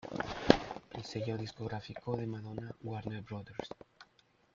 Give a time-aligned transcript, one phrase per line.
[0.93, 3.53] El sello discográfico de Madonna, Warner Bros.